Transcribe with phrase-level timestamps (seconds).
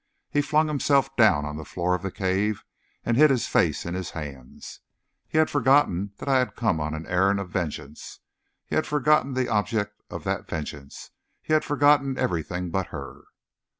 [0.31, 2.63] He flung himself down on the floor of the cave
[3.05, 4.79] and hid his face in his hands.
[5.27, 8.17] He had forgotten that I had come on an errand of vengeance.
[8.65, 11.11] He had forgotten the object of that vengeance;
[11.43, 13.25] he had forgotten everything but her.